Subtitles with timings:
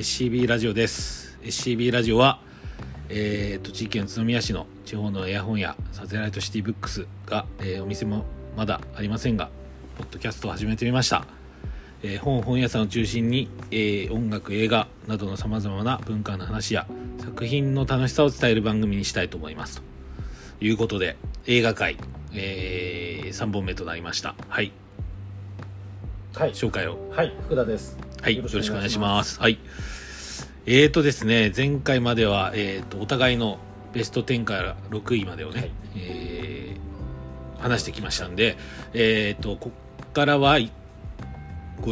[0.00, 1.36] SCB ラジオです。
[1.42, 2.40] SCB ラジオは、
[3.10, 8.24] えー、栃木県宇都宮市の地方のエア本屋サテライトシティブックスが、えーお店も
[8.56, 9.50] まだありませんが
[9.98, 11.26] ポッドキャストを始めてみました、
[12.02, 16.86] えー本本屋さんを中心に、えー音楽映画などのさまざまな文化の話や
[17.18, 19.82] 作品の楽しさを伝える番組にしたいと思います。
[20.60, 21.98] ということで映画界、
[22.32, 24.34] え3本目となりました。
[24.48, 24.72] はい。
[26.34, 26.96] はい、紹介を。
[27.10, 27.98] はい、福田です。
[28.22, 29.40] はい、よろしくお願いします。
[29.40, 29.58] はい。
[30.66, 33.58] えーとですね、前回までは、えーと、お互いの
[33.94, 36.80] ベスト10から6位までをね、はいえー
[37.62, 38.56] 話してきましたんで、
[38.94, 39.70] えーと、こ
[40.02, 40.70] っからは5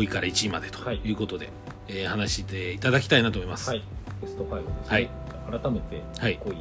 [0.02, 1.50] 位から1位までとはいいうことで、
[1.88, 3.68] えー話していただきたいなと思います。
[3.70, 3.82] はい、
[4.22, 4.72] ベスト5です、ね。
[4.86, 5.10] はい
[5.50, 6.56] 改めてはい5位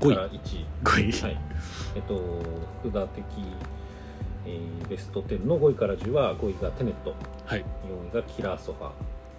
[0.00, 0.66] 5位から1位。
[0.84, 1.22] 5位。
[1.22, 1.40] はい。
[1.96, 2.42] えっと
[2.80, 3.24] 福田的、
[4.46, 7.14] えーベスト10の5位から10は5位がテネット、
[7.46, 7.60] はい。
[7.60, 8.90] 4位がキラーソファー、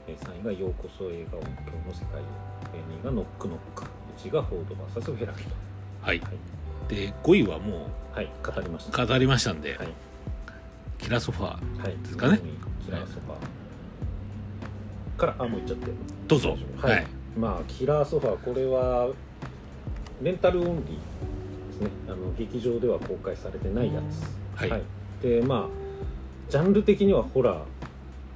[0.08, 1.52] えー3位がようこそ映画音響
[1.88, 2.24] の世界へ、
[2.74, 3.84] えー2位がノックノック、
[4.18, 5.52] 1位がフォード VS フェラーリと。
[6.02, 6.20] はい。
[6.20, 6.30] はい
[6.90, 9.04] で、5位はもはい、語りました。
[9.04, 9.88] う語りましたんで、はい、
[10.98, 12.40] キラソファー、はい、ですかね
[12.86, 15.92] キラーソファーから、あ、もう言っちゃって。
[16.28, 16.58] どうぞ。
[16.82, 17.08] はい、はい。
[17.38, 19.10] まあキラーソファーこれは
[20.22, 20.96] レンタルオンリー
[21.72, 24.02] ですねあの劇場では公開されてないや
[24.58, 24.84] つはい。
[25.24, 27.64] でまあジャンル的にはホラ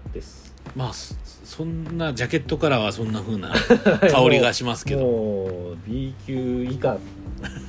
[0.10, 0.56] ーです。
[0.76, 3.54] まあ、そそんな、ジャケットからはそんな風な
[4.12, 5.02] 香りがしますけど。
[5.02, 6.98] もう B 級以下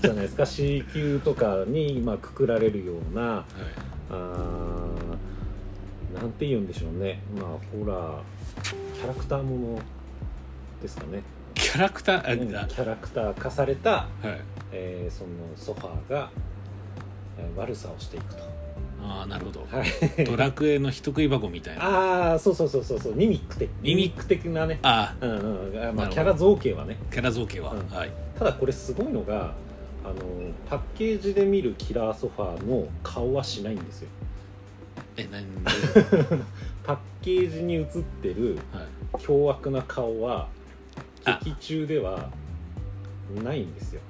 [0.02, 0.44] じゃないですか。
[0.46, 3.44] C 級とかに、まあ、くくられるようなはい。
[4.10, 7.20] あーなんて言うんでしょうね。
[7.38, 7.46] まあ
[7.78, 8.20] ホラー
[8.96, 9.78] キャラクターもの
[10.82, 11.22] ですかね。
[11.54, 14.40] キャラクター、うんキあャラクター化されたあはい。
[14.72, 16.30] えーそのソファーが、
[17.38, 18.42] えー悪さをしていくと、
[19.02, 19.66] ああ、なるほど。
[19.70, 21.84] はい、ドラクエの人食い箱みたいな。
[21.84, 23.14] あああそうそうそうそうそう。
[23.14, 23.70] ミミック的。
[23.82, 26.96] ミミック的なね、あうんうんあまあ、キャラ造形はね。
[27.10, 27.72] ー、キャラ造形は。
[27.74, 27.88] うん。
[27.88, 28.12] はい。
[28.38, 29.54] ただこれすごいのが
[30.04, 30.14] あの
[30.68, 34.08] パッケージで見るキラーソファーの顔はしないんですよ。
[35.16, 35.60] え、なんで、
[36.84, 38.86] パッケージに写ってるはい。
[39.22, 40.48] 凶悪な顔は
[41.24, 41.40] あ。
[41.44, 42.30] 劇中では
[43.44, 44.00] ないんですよ。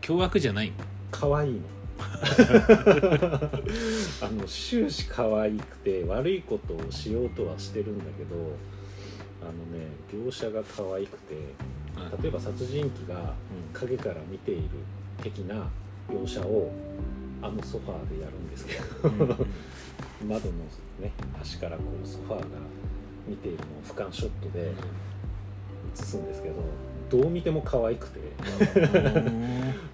[0.00, 0.74] 凶悪じゃないの？
[1.10, 1.60] 可愛いの
[4.22, 8.36] あの終始可愛くて悪いことをしようとはしてるんだけど
[9.42, 11.34] あのね描写が可愛くて
[12.22, 13.34] 例えば殺人鬼が
[13.72, 14.62] 影から見ている
[15.22, 15.68] 的な
[16.08, 16.70] 描写を
[17.42, 18.82] あのソファーでやるんですけど
[20.26, 20.54] 窓の
[21.00, 22.46] ね端からこうソファーが
[23.26, 24.74] 見ているのを俯瞰ショットで映
[25.94, 26.56] すんですけど
[27.10, 28.20] どう見ても可愛くて。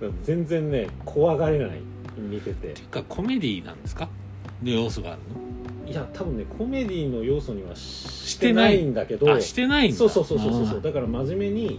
[0.00, 0.14] うん。
[0.22, 1.80] 全然ね怖がれない
[2.16, 2.68] 見てて。
[2.74, 4.08] ていうか、コメディなんですか？
[4.62, 5.20] の要素がある
[5.90, 9.96] いや多分ねコメディの要素にはししてないんだけどのあ、してないんだ。
[9.96, 11.78] そうそうそうそうそうだから真面目に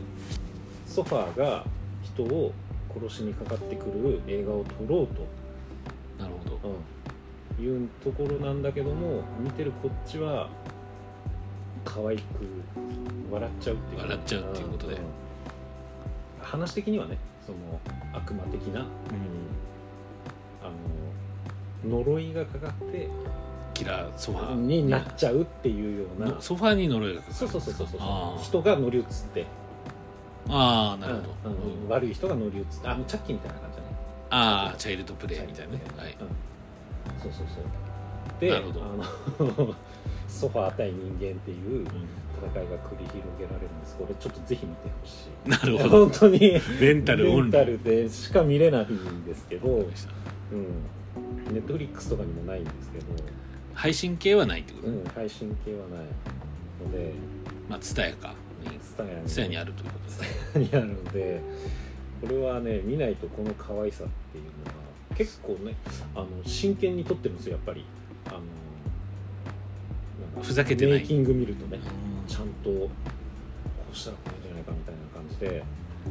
[0.86, 1.66] ソファーが
[2.04, 2.54] 人を
[2.94, 5.28] 殺しにかかってくる映画を撮ろうと、
[6.24, 6.60] なるほど。
[7.60, 10.50] うん、いうところなんだけども見てるこっちは
[11.84, 12.22] 可愛く
[13.32, 13.98] 笑っちゃうっていう。
[13.98, 14.96] か笑っちゃうっていうことで。
[14.96, 15.02] んん。
[16.42, 17.58] 話的にはねその
[18.14, 18.88] 悪魔的なうん。
[20.68, 23.10] あの呪いがかかって
[23.74, 24.56] キラーソファー。
[24.56, 26.28] になっちゃうっていうような。
[26.32, 27.36] のソファーに呪いがかかる。
[27.36, 29.46] そうそうそうそうそう人が乗り移って。
[30.50, 31.56] ああ、なるほど。
[31.56, 32.88] うん悪い人が乗り移って。
[32.88, 33.90] あのチャッキーみたいな感じだね
[34.30, 35.82] ああ、チャイルドプレイみたいなね。
[35.98, 36.18] はい。
[36.20, 38.42] うん、そうそうそう。
[38.42, 38.84] でなるほど。
[38.84, 39.76] あの
[40.28, 41.88] ソファー対人間っていうう
[42.38, 43.96] 戦いが繰り広げられるんです。
[43.98, 45.50] これちょっとぜひ見てほしい。
[45.50, 46.06] んなるほど。
[46.08, 46.40] 本当に。
[46.80, 47.26] レンタル。
[47.26, 49.86] レンタルでしか見れないんですけど、
[50.52, 50.66] うん。
[51.54, 53.06] ネットフリックスとかにもないんですけど、
[53.74, 54.88] 配信系はないってこと？
[54.88, 54.98] ね。
[54.98, 56.00] うん、配信系はない
[56.84, 57.14] ので。
[57.70, 58.34] まあ、ツタヤか。
[58.82, 59.26] ツタヤに。
[59.26, 60.54] ツタヤにあるということツです。
[60.54, 61.42] タヤにあるので
[62.22, 64.56] これはね見ないとこの可愛さっていうのは
[65.16, 65.76] 結構ね
[66.16, 67.86] あの真剣に撮ってるんですよやっぱり。
[68.28, 68.44] あのなん
[70.42, 71.00] かふざけてない。
[71.00, 71.80] メイキング見るとねう
[72.26, 72.28] ん。
[72.28, 72.90] ちゃんとこ
[73.92, 75.64] うしたらこういいんじゃないかみたいな感じで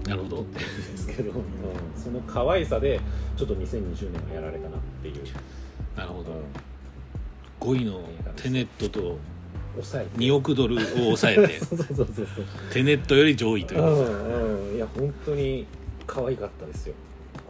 [0.05, 0.37] なるほど。
[0.37, 0.65] 撮ってで
[0.97, 1.43] すけど、うん。
[1.97, 3.01] その可愛さで
[3.37, 5.25] ちょっと2020年はやられたなっていう、
[5.97, 6.33] なるほど。
[6.33, 8.01] うん、5位の
[8.37, 9.19] テネットと
[9.75, 10.19] 抑えて。
[10.19, 12.27] 2億ドルを抑えて、 そうそうそうそう。
[12.73, 13.83] テネットより上位という。
[13.83, 13.85] う。
[13.85, 14.77] んうん。
[14.77, 15.67] いや本当に
[16.07, 16.95] 可愛かったですよ。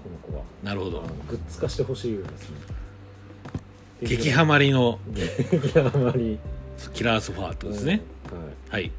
[0.03, 0.45] この子は。
[0.63, 1.03] なるほど。
[1.29, 2.57] グッズ化してほしいですね。
[4.03, 6.39] 激ハマりの激ハマり。
[6.93, 8.03] キラーソファーとですね。
[8.33, 8.39] うん。
[8.39, 8.91] ははい。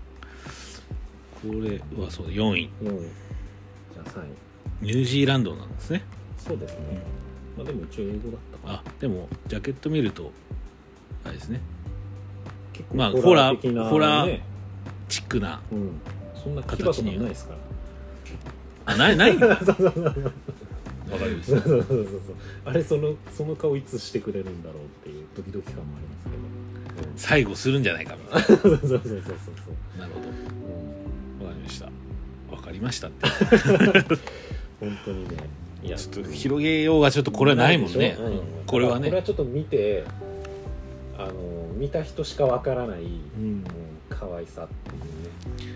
[1.42, 2.64] これはそう、4位。
[2.64, 3.27] い4位じゃあ3位
[4.82, 6.04] ニュージーランドなんですね。
[6.38, 7.02] そうですね、
[7.58, 8.80] まあでも一応英語だったかな。
[8.80, 10.32] あ、でも、ジャケット見ると、
[11.26, 11.62] あれですね。
[12.74, 14.44] 結まあホラー的なホラーね
[15.10, 15.92] チックなうん。
[16.36, 17.54] そんな牙とかないですか
[18.86, 18.94] ら。
[18.94, 19.38] あないない？
[19.38, 21.62] わかりました。
[21.62, 22.36] そうそうそうそう。
[22.66, 30.00] あれそのその顔いつしてくれるんだろうっていうドキドキ感もありますけど、最後するんじゃないかみたい そうそうそうそうそう。
[30.00, 30.28] ななるほど。
[30.28, 31.46] うん。
[31.48, 31.86] わかりました。
[31.86, 31.92] わ
[32.68, 33.28] かりましたって。
[34.80, 35.36] 本当にね
[35.84, 35.98] いや。
[35.98, 38.26] ちょっと広げようがちょっとこれはないもんね、うん。
[38.26, 38.42] うん。
[38.66, 39.06] これはね。
[39.06, 40.04] これはちょっと見て
[41.18, 41.34] あの
[41.76, 43.44] 見た人しかわからない、うん。
[43.44, 43.64] うん、
[44.10, 45.74] 可愛さっていうね。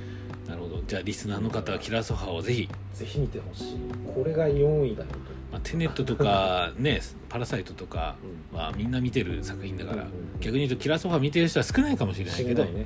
[0.48, 0.84] なるほど。
[0.86, 3.78] じゃあリスナーの方はキラーソファーをぜひ、ぜひ見てほしい。
[4.14, 5.16] これが4位だよと、
[5.52, 7.00] まあ、テネットとか ね
[7.30, 8.18] パラサイトとか
[8.52, 8.58] うん。
[8.58, 10.08] はみんな見てる作品だから、うん。
[10.10, 12.86] うん逆に言うとキラーソファー見てる人は少ないかもしれないけど知らないね、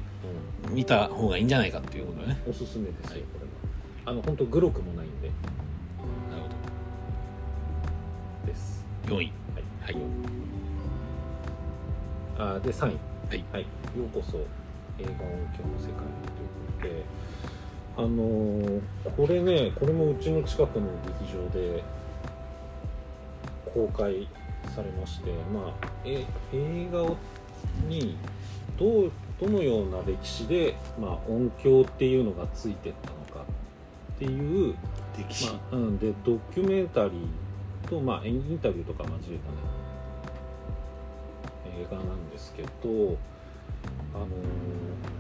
[0.70, 2.38] 見た方がいいんじゃないかっていうことね。
[2.46, 3.22] うん、おすすめですよ、はい。
[3.22, 3.45] これは
[4.06, 5.30] あの本当グロくもないんで。
[5.30, 5.34] な
[6.38, 6.42] る
[8.44, 8.86] ほです。
[9.08, 9.32] ど4位。
[9.56, 10.04] はい、はい。
[12.38, 12.98] あで3位。
[13.30, 13.44] はい。
[13.52, 13.68] はい、よ
[14.06, 17.06] うこそ映画音響の世界へということで。
[17.98, 18.82] あのー
[19.16, 20.88] これねこれもうちの近くの
[21.22, 21.82] 劇場で
[23.74, 24.28] 公開
[24.76, 27.16] されましてまあえ映画を
[27.88, 28.18] に
[28.78, 33.12] どうどのような歴史で、まあ、音響っていうのがついてった
[34.16, 34.80] っていう、ま
[35.72, 39.58] あうん、でドキュメンタリーと、まあ、インタビューとか交えたね
[41.82, 42.70] 映画なんですけど、
[44.14, 45.16] あのー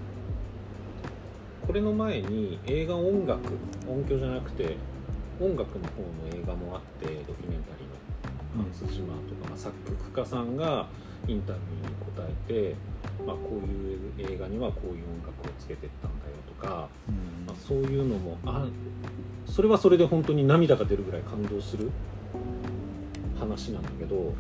[1.65, 3.39] これの前に映画音楽
[3.87, 4.77] 音響じゃなくて
[5.41, 10.87] 音楽の方の映画もあってドキュメンタリーのハンス・ジマーとか、まあ、作曲家さんが
[11.27, 12.75] インタビューに答えて、
[13.25, 17.15] まあ、こういう映画にはこういう音楽をつけてったんだよとか、うん。
[17.15, 17.34] まあ、
[17.67, 18.67] そういうのもあ
[19.45, 21.91] それはそれで本当に涙が出るぐらい感動する
[23.39, 24.33] 話なんだけど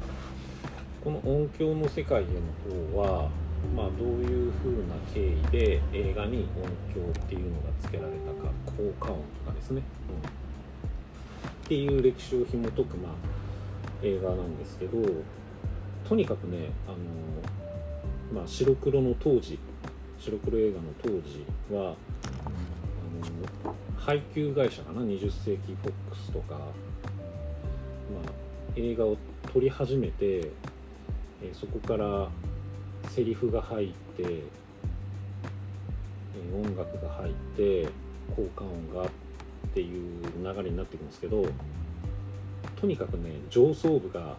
[1.03, 3.29] この音響の世界への方は、
[3.75, 6.47] まあ、どういう風な経緯で映画に
[6.93, 10.17] 音響っていうのがつけられたか効果音とかですね、うん。
[10.17, 13.11] っていう歴史を紐解く、まあ、
[14.01, 14.97] 映画なんですけど
[16.07, 19.59] とにかくねあの、まあ、白黒の当時
[20.19, 21.95] 白黒映画の当時は
[23.97, 28.31] 配給会社かな？20世紀フォックスとか、まあ、
[28.75, 29.17] 映画を
[29.51, 30.51] 撮り始めて、
[31.41, 32.29] えーそこから
[33.09, 33.93] セリフが入って、
[34.23, 34.41] えー
[36.53, 37.87] 音楽が入って
[38.35, 39.09] 効果音がっ
[39.73, 41.45] ていう流れになっていくんですけど
[42.79, 44.35] とにかくね上層部が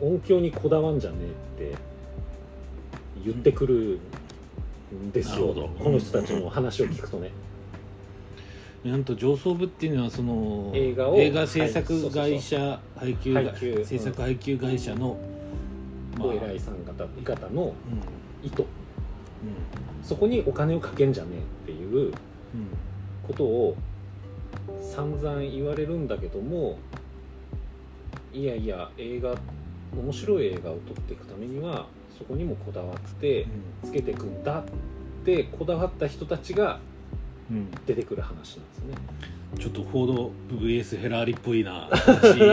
[0.00, 1.16] 音響にこだわんじゃね
[1.58, 1.78] えって
[3.24, 4.00] 言ってくる
[4.94, 7.30] んですよ、この人たちの話を聞くとね。
[8.84, 11.16] なんと上層部っていうのはその映画を
[11.46, 13.34] 制作会社配給
[13.84, 15.16] 制作配給会社の、
[16.18, 16.92] まあお偉いさん方
[17.24, 18.46] 方のうん。
[18.46, 18.64] 意図。
[20.02, 21.30] そこにお金をかけんじゃね
[21.66, 22.12] えっていううん。
[23.26, 23.74] ことを
[24.82, 26.78] 散々言われるんだけども
[28.34, 29.34] いやいや映画
[29.96, 31.86] 面白い映画を撮っていくためには
[32.18, 33.46] そこにもこだわって
[33.82, 34.64] つけていくんだっ
[35.24, 36.80] てこだわった人たちがうんうん
[37.86, 38.94] 出てくる話なんですよね。
[39.58, 41.88] ちょっとフォード VS フェラーリっぽいな。
[41.92, 41.96] あ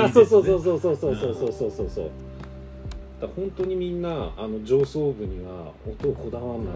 [0.09, 2.09] そうそうそうそうそうそうそうそうそうそうそう
[3.21, 6.71] だ本当にみんなあの上層部には音をこだわんな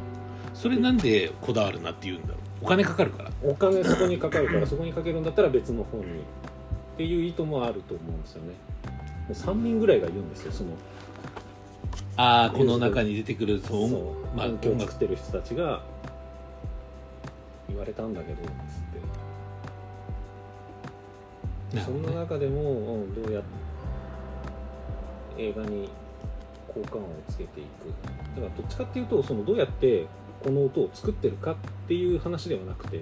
[0.53, 6.05] それなんでこだわるなって言うんだろうお金かかるからお金そこにかかるからそこにかけるんだったら別の方にっ
[6.97, 8.49] ていう意図もあると思うんですよね
[9.27, 10.69] もう3人ぐらいが言うんですよその
[12.17, 15.81] ああこの中に出てくるそうそうまあ音楽作ってる人たちが
[17.69, 18.47] 言われたんだけどつっ
[21.73, 21.79] て。
[21.81, 23.41] そんな中でも、うん、どうや
[25.37, 25.89] 映画に
[26.67, 27.67] 効果音をつけていく。
[28.35, 30.07] だからどっちかっていうとそのどうやって
[30.43, 31.55] この音を作ってるかっ
[31.87, 32.97] ていう話ではなくて、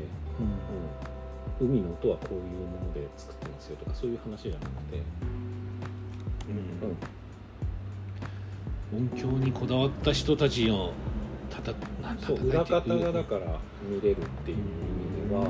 [1.60, 4.98] うん、海の音はこういうもので作ってますよとかそういう話じゃなくて、
[8.94, 9.08] うん。
[9.08, 10.94] 音響にこだわった人たちの
[11.54, 15.46] たたなんそう裏方がだから見れるっていう意味では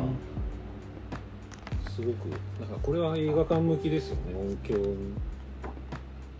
[1.90, 2.30] すごく
[2.60, 4.34] だからこれは映画館向きですよね。
[4.36, 4.76] 音響。
[4.76, 5.14] に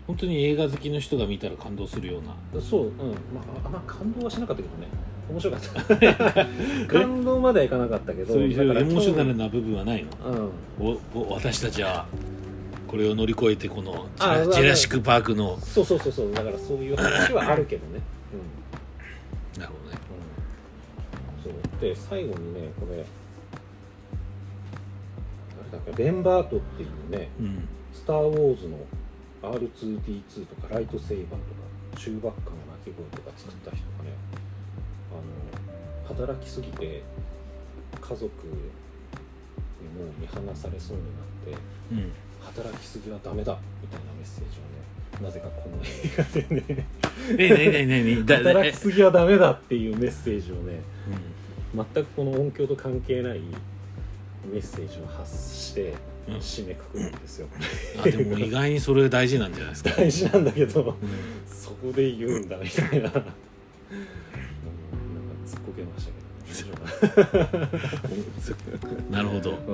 [0.06, 2.22] 本当に映画好きの人が見たら感動するよう
[2.56, 2.60] な。
[2.60, 2.90] そううん。
[2.92, 4.88] まああんま感動はしなかったけどね。
[5.30, 6.46] 面白かった。
[6.92, 10.50] 感動まではいかなかったけどそういうエモーショナルな部分はないの。
[10.80, 10.88] うん。
[11.14, 12.06] おお私たちは
[12.88, 16.32] これを乗り越えてこのジあェラジェラシック・パークのそうそうそうそう。
[16.32, 18.00] だからそういう話はあるけどね。
[18.32, 18.63] うん
[21.80, 23.04] そうで最後にねこれ
[25.70, 28.78] 誰だっけベン・バートっていうねうん「スター・ウォーズ」の
[29.42, 31.40] R2D2 とかライトセイバーとか
[31.96, 34.10] チューバッカの鳴き声とか作った人がね
[35.12, 37.02] あの働きすぎて
[38.00, 38.52] 家族に
[39.98, 41.62] もう見放されそうになって
[41.92, 42.12] うん。
[42.44, 44.74] 働きすぎはダメだみたいなメッセージをね
[45.22, 46.86] なぜかこの映画でね。
[48.42, 51.33] 働えきすぎはダメだっていうメッセージをねう
[51.74, 53.40] 全くこの音響と関係ない
[54.50, 55.94] メッセージを発して
[56.28, 56.38] んうん。
[56.38, 57.48] 締めくくるんですよ、
[58.00, 60.94] あでも意外にそれ大事なんじゃないですか、 大事なんだけどうん。
[61.46, 62.94] そこで言うんだみたいな。
[62.96, 63.24] うんなんか
[65.46, 66.24] 突っこけましたけど
[69.10, 69.50] なるほど。
[69.50, 69.72] 夫う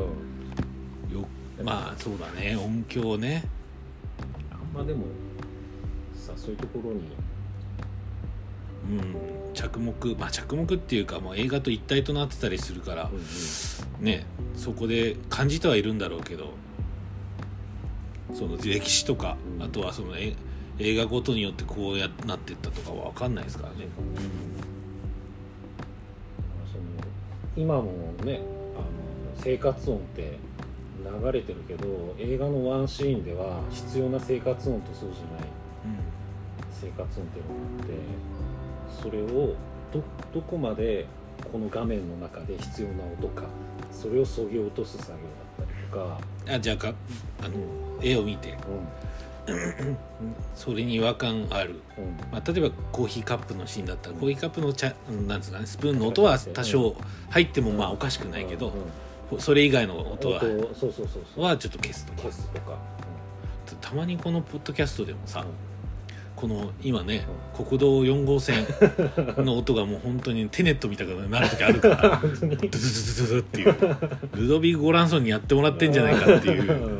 [1.12, 1.21] ん。
[1.21, 1.28] よ
[1.62, 2.57] まあそうだね。
[2.57, 3.45] 音響ね。
[4.50, 5.04] あんまでも
[6.14, 7.02] さそういうところに
[8.89, 9.53] うん。
[9.55, 14.05] 着目まあ着目っていうかもう映画と一体となってたりするからうんうん。
[14.05, 16.53] ねそこで感じてはいるんだろうけど
[18.33, 19.63] その歴史とか、うん。
[19.63, 20.35] あとはそのえ
[20.79, 23.87] 映画ごとによってこうやなってったとかは分かんないですからね、
[26.73, 26.85] その
[27.55, 28.41] 今もね
[28.75, 28.85] あの
[29.37, 30.39] 生活音って
[31.05, 35.49] 流れてるけど映画のワンシーンでは必要な生活音とそうじゃない
[36.73, 37.93] 生活音っていうのがあって
[39.02, 39.54] それを
[39.92, 40.02] ど
[40.33, 41.07] どこまで
[41.50, 43.45] この画面の中で必要な音か
[43.90, 46.95] それをそぎ落とす作業だったりとか、うん、あじゃあか
[47.42, 47.54] あの
[48.02, 48.57] 絵を見て。
[50.54, 52.04] それに違和感ある、うん。
[52.04, 54.95] うんまあ、例えばコーヒーカップのシーンだったらコーヒーカップの茶
[55.26, 56.95] なんですかねスプーンの音は多少
[57.30, 58.73] 入ってもまあおかしくないけど、
[59.38, 61.45] それ以外の音は音をそうそうそうそう。
[61.45, 62.23] はちょっと消すとか。
[62.23, 62.78] 消すとか、
[63.80, 65.47] たまにこのポッドキャストでもさ、うん
[66.40, 68.66] この今ね、国道4号線
[69.37, 73.76] の音がもう本当にテネットみたいになる時あるから ドゥドゥドゥドゥっていう
[74.37, 76.90] ルドビー・ゴランソンにやってもらってんじゃないかっていう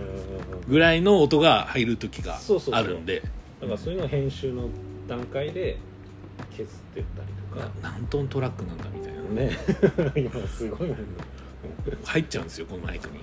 [0.69, 2.39] ぐらいの音が入る時が
[2.73, 3.23] あるんで
[3.63, 4.69] だからそういうのを編集の
[5.09, 5.79] 段階で
[6.55, 10.97] 削ってったりとかな何トントラックなんだみたいなね今すごいね
[12.05, 13.23] 入っちゃうんですよこのマイクに、うん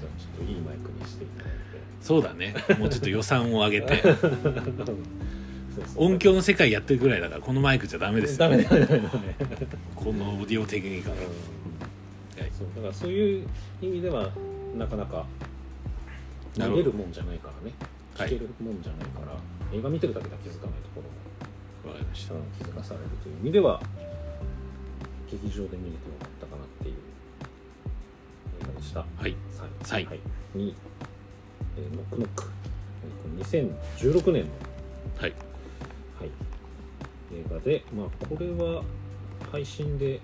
[0.00, 1.52] じゃあちょっといいマイクにしていただい
[2.00, 4.02] そうだねもうちょっと予算を上げて
[5.96, 8.38] 音響の世界やってるぐらいだからこのマイクじゃダメですよ。
[8.38, 9.34] ダメダメダメダメ。
[9.94, 11.26] このオーディオテクニカル、はい。
[12.56, 13.48] そうだからそういう
[13.80, 14.30] 意味では
[14.76, 15.26] なかなか
[16.56, 17.74] 見れるもんじゃないからね。
[18.16, 18.28] はい。
[18.28, 19.36] 聞けるもんじゃないから、
[19.72, 21.22] 映画見てるだけでは気づかないところも。
[22.14, 22.34] した。
[22.58, 23.80] 気づかされるという意味では
[25.30, 26.94] 劇場で見れてよかったかなっていう
[28.60, 29.00] 映画でした。
[29.00, 29.36] はい。
[29.50, 30.20] サイサイ
[30.54, 30.74] に、
[31.76, 32.44] えーノックノック、
[33.04, 34.71] えーこれ2016年の、はいはい、
[37.34, 38.82] 映画で、まあ、これは
[39.50, 40.20] 配信で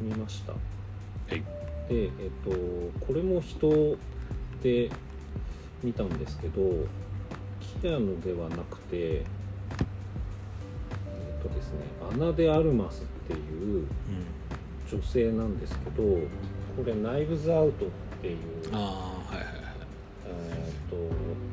[0.00, 0.52] 見ました。
[0.52, 0.58] は
[1.30, 1.42] い。
[1.88, 2.10] で、えっ、
[2.44, 2.50] と、
[3.06, 3.96] これも人
[4.62, 4.90] で
[5.82, 6.60] 見たんですけど、
[7.80, 9.24] キアヌではなくて、え
[11.40, 11.78] っ、とですね、
[12.12, 13.86] アナ・デ・アルマスっていううん。
[14.90, 17.88] 女性なんですけど、これ、ナイブズ・アウトっ
[18.20, 18.36] ていう、
[18.72, 19.11] あ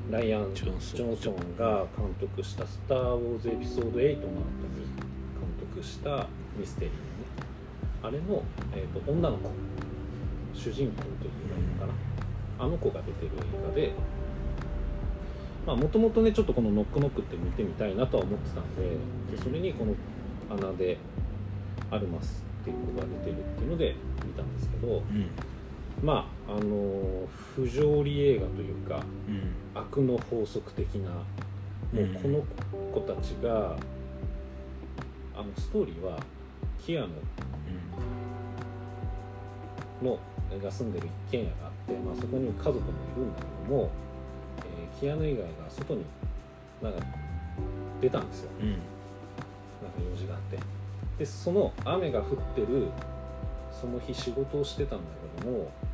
[0.09, 1.09] ライアン・ジジョンソン。
[1.09, 7.03] ョンソンが監督した「スター・ウォーズ」エピソード8の後に監督したミステリーのね。
[8.01, 8.43] あれの、
[8.75, 9.51] えー、と女の子
[10.53, 11.93] 主人公というのかな。
[12.59, 13.93] あの子が出てる映画で
[15.65, 18.97] もともとねちょっとこの「ノックノック」って見てみたいなとは思ってたんで
[19.31, 19.95] でそれにこの
[20.49, 20.97] 穴で
[21.91, 25.03] アルマスっていう子が出てるっていうので見たんですけどうん
[26.03, 29.59] まああの不条理映画というかうん。
[29.75, 31.21] 悪の法則的なも
[31.93, 32.43] うこの
[32.93, 33.75] 子たちが、
[35.35, 36.19] あのストーリーは
[36.83, 37.07] キアヌ
[40.03, 40.17] の
[40.61, 42.81] が住んでる一軒家があって、まあ、そこに家族もい
[43.17, 43.89] るんだけども、
[44.59, 46.05] えーキアヌ以外が外に
[46.81, 46.99] なんか
[48.01, 48.49] 出たんですよ。
[48.59, 48.67] うん。
[48.67, 48.83] うんなんか
[50.11, 50.57] 用事があって。
[51.17, 52.87] でその雨が降ってる
[53.71, 55.05] その日仕事をしてたんだ
[55.37, 55.88] けどもえ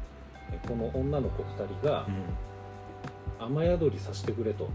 [0.67, 2.07] この女の子2人が
[3.39, 4.69] 雨宿りさせてくれと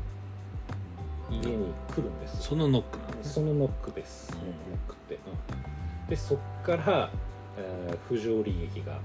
[1.30, 2.42] 家に来るんです。
[2.42, 3.35] そのノックなんです。
[3.35, 4.38] そのノックです、うん。
[4.40, 4.52] ノ
[4.87, 6.09] ックって、うん。
[6.09, 7.11] でそっから、
[7.56, 8.99] えー不条理劇が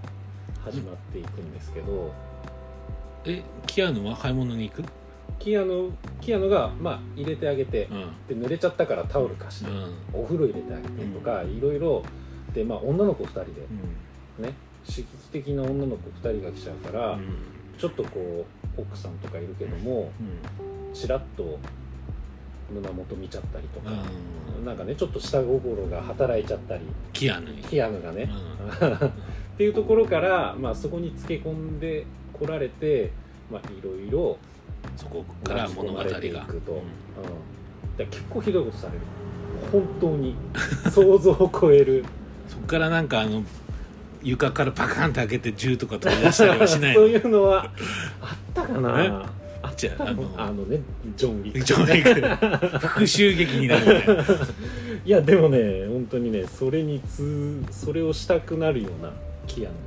[0.63, 2.12] 始まっていくんですけど、
[3.25, 4.84] えキアヌは買い物に行く？
[5.38, 8.39] キアヌキアヌが、まあ、入れてあげてう、ん。
[8.42, 9.94] で濡れちゃったからタオル貸して、うん。
[10.22, 12.04] お風呂入れてあげてとか、いろいろ。
[12.54, 13.51] で、まあ、女の子2人で
[14.39, 14.54] ね
[14.88, 17.22] 刺激的な女の子2人が来ちゃうから、うん。
[17.77, 18.46] ちょっとこ
[18.77, 20.10] う奥さんとかいるけども
[20.94, 21.60] ちらっと
[22.74, 23.92] 胸元見ちゃったりとか、
[24.58, 24.65] うん。
[24.65, 26.84] なんかねちょっと下心が働いちゃったり。
[27.13, 28.30] キアヌにキアヌがね、
[28.82, 29.06] う
[29.56, 33.12] っていうところから、まあ、そこにつけ込んでこられて、
[33.51, 34.38] まあ、いろいろ
[34.98, 36.82] そこから物語がいくと、ううん。
[36.82, 36.88] ん。
[37.98, 39.00] だ結構ひどいことされる。
[39.72, 40.36] 本当に。
[40.92, 42.04] 想像を超える。
[42.48, 43.44] そこからなんかあの
[44.25, 47.00] 床からパカンって開けて銃とか取り出したりはしないの？
[47.01, 47.72] そういうのは
[48.22, 49.25] あったかな？
[49.62, 50.79] あじゃああのあのね
[51.15, 51.60] ジョン・ウィック。
[51.62, 52.88] ジョン・ウィック。
[52.88, 54.13] 復讐劇になるみた
[55.05, 59.12] いやでもね本当にねそれにつそれをしたくなるような
[59.48, 59.77] キアヌがね、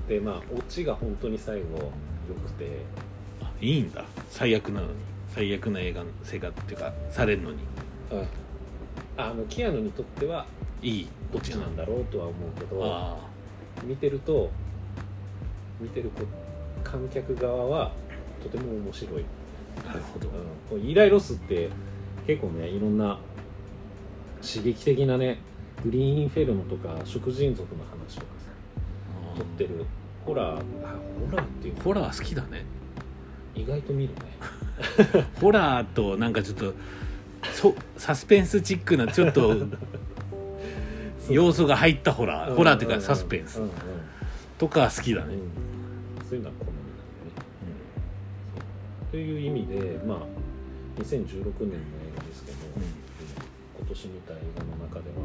[0.00, 1.92] うん、でまあオチが本当に最後
[2.28, 2.66] 良くて。
[3.42, 4.04] あいいんだ。
[4.30, 4.92] 最悪なのに。
[5.34, 7.56] 最悪な映画の生活っていうかされるのに。
[8.12, 8.26] うん。
[9.16, 10.46] あのキアヌにとっては
[10.80, 13.18] いいどっちなんだろうとは思うけどあ
[13.84, 14.50] 見てると
[15.80, 16.22] 見てるこ
[16.82, 17.92] 観客側は
[18.42, 19.24] とても面白い、
[19.84, 20.28] あなるほど。
[20.72, 21.70] うん、イーライ・ロスって
[22.26, 23.18] 結構ねいろんな
[24.40, 25.38] 刺激的なね
[25.82, 28.48] グリーンフェルノとか食人族の話とかさ
[29.36, 29.86] 撮ってる。
[30.24, 30.58] ホラー。
[30.58, 30.94] あ
[31.30, 31.76] ホラーっていう。
[31.76, 32.64] かホラー好きだね。
[33.54, 34.20] 意外と見るね。
[35.40, 36.74] ホラーとなんかちょっと
[37.52, 39.56] そサスペンスチックなちょっと
[41.30, 42.54] 要素が入ったホラー。
[42.54, 43.60] ホラーっていうかサスペンス。
[44.58, 45.40] とか好きだね、うん。
[46.28, 46.76] そういうのは好みなん。
[46.76, 47.80] でね
[49.12, 50.18] という意味でまあ
[51.00, 51.78] 2016年の映
[52.16, 52.82] 画ですけど、うん。
[53.78, 55.16] 今年見た映画の中では、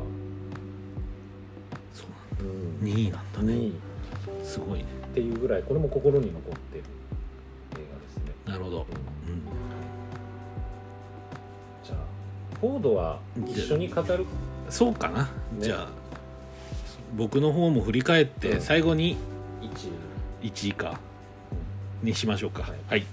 [1.93, 2.07] そう
[2.45, 2.88] うん。
[2.88, 3.53] 2位なんだね。
[3.53, 3.74] 2位。
[4.43, 4.86] すごいね。
[5.05, 6.83] っていうぐらいこれも心に残ってる
[7.74, 8.86] 映画ですね、なるほど、
[11.83, 11.98] じゃあ
[12.60, 14.24] フォードは一緒に語る？
[14.24, 14.25] ん、
[14.74, 15.30] そうかな、ね。
[15.60, 15.88] じゃあ
[17.15, 18.62] 僕の方も振り返ってうん。
[18.62, 19.18] 最後に
[20.42, 21.00] 1 1位か
[22.01, 22.63] にしましょうか。
[22.63, 22.72] はい。
[22.89, 23.06] はい、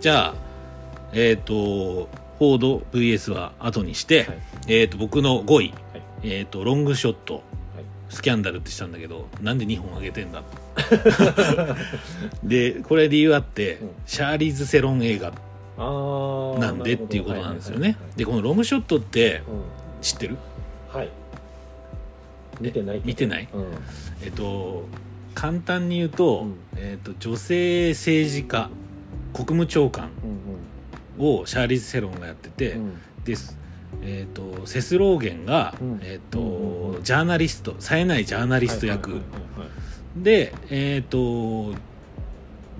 [0.00, 0.34] じゃあ
[1.12, 4.38] えっ、とフォード VS は後にして、はい。
[4.66, 5.72] えっ、と僕の5位、はい。
[6.24, 7.34] えっ、とロングショット。
[7.34, 7.44] はい。
[8.08, 10.42] スキャンダルってしたんだけどなんで2本あげてんだ？
[10.42, 10.46] と
[12.42, 13.90] でこれ理由あって、うん。
[14.04, 15.32] シャーリーズ・セロン映画。
[15.78, 17.96] なんでっていうことなんですよね。
[18.16, 19.62] でこのロングショットってうん。
[20.02, 20.36] 知ってる？
[20.94, 21.10] はい。
[22.60, 23.02] 見てない。
[23.04, 23.48] 見てない？
[23.52, 23.64] うん。
[24.22, 24.84] えっと
[25.34, 26.54] 簡単に言うと,、うん。
[26.76, 28.70] えっと女性政治家
[29.32, 30.10] 国務長官
[31.18, 32.92] うんをシャーリーズ・セロンがやってて、うん。
[33.24, 33.58] です。
[34.02, 36.00] えっとセスローゲンが、うん。
[36.02, 39.20] えっとジャーナリスト冴えないジャーナリスト役、
[40.16, 41.74] でえっ、と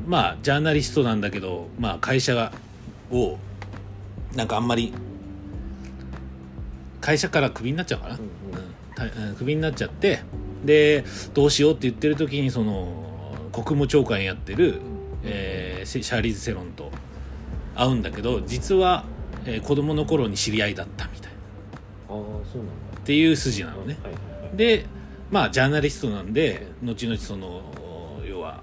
[0.07, 2.53] まあジャーナリストなんだけど、まあ、会社
[3.11, 3.39] を
[4.35, 4.93] なんかあんまり
[7.05, 9.35] 会社からクビになっちゃうかな、うんうん。
[9.37, 10.21] クビになっちゃって
[10.65, 14.81] でどうしようって言ってる時にその国務長官やってる、
[15.23, 16.91] えーシャーリーズ・セロンと
[17.75, 19.05] 会うんだけど実は、
[19.45, 21.39] えー子供の頃に知り合いだったみたいな。
[22.09, 22.15] ああ
[22.51, 22.99] そうなんだ。
[22.99, 23.99] っていう筋なのね。
[24.03, 24.57] はいはいはい。
[24.57, 24.87] で
[25.31, 27.61] まあジャーナリストなんで後々その
[28.27, 28.63] 要は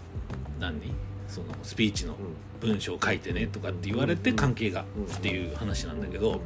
[0.59, 0.81] 何？
[1.27, 2.15] そのスピーチの
[2.59, 4.85] 文章を書いてねとかって言われて関係がっ
[5.21, 6.41] ていう話なんだけど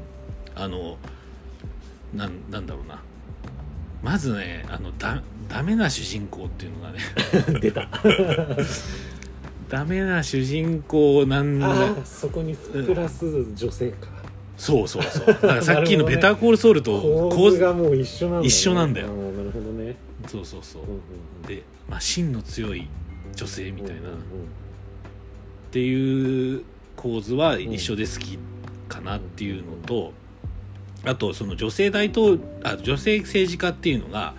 [0.55, 0.97] あの
[2.13, 3.01] なんなんだろうな。
[4.03, 6.99] まずねあのだダメな主人公っていうのがね。
[7.47, 7.89] う ん出た。
[9.69, 11.69] ダメな主人公なんだ。
[12.05, 14.07] そこにプラス女性か。
[14.57, 15.27] そうそうそう。
[15.27, 16.15] だからさっきの 「なるほどね。
[16.15, 19.07] ベターコールソウル」と構図がもう一緒なんだ、ね、一緒なんだよ。
[19.07, 19.95] なるほどね。
[20.27, 20.83] そうそうそう。
[20.83, 21.47] うんうんうん。
[21.47, 22.87] で、まあ、芯の強い
[23.35, 24.11] 女性みたいな、うんうん。
[24.11, 24.17] っ
[25.71, 26.63] ていう
[26.95, 28.39] 構図は一緒で好き
[28.87, 30.13] かなっていうのと、
[31.05, 34.33] あとその女性大統あ女性政治家っていうのが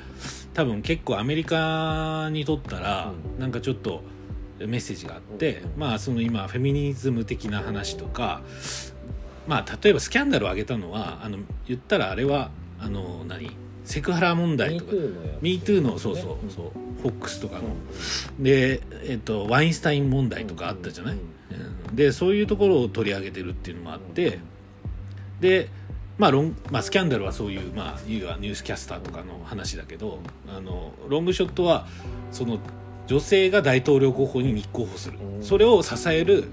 [0.55, 3.41] 多分結構アメリカにとったらうん。
[3.41, 4.03] なんかちょっと
[4.59, 8.43] メッセージがあって、うんまあその今フェミニズム的な話とか
[9.47, 13.51] まあ例えばスキャンダルを挙げたのはあの言ったらあれはあの何
[13.85, 14.93] セクハラ問題とか
[15.43, 17.65] MeToo のそうそうそうフォックスとかの。
[18.41, 21.17] で、えっと、ワインスタイン問題とかあったじゃない、
[21.93, 24.41] でそういうところを取り上げてるっていうのもあって
[25.41, 25.69] で、
[26.19, 31.87] まあロンまあ、スキャンダルはそういう、まあ、ニュースキャスターとかの話だけどあのロングショットは
[32.33, 32.59] その
[33.07, 36.49] 女性が大統領候補に立候補する、うんそれを支える、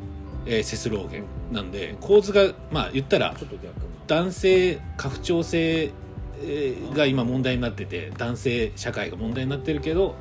[0.45, 1.23] えーセスローゲン
[1.53, 3.33] なんで構図がまあ言ったら
[4.07, 5.91] 男性拡張性
[6.41, 10.15] えーが今問題になってて男性社会が問題になってるけど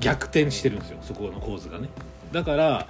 [0.00, 0.98] 逆転してるんですよ。
[1.00, 1.88] そこの構図がね。
[2.30, 2.86] だから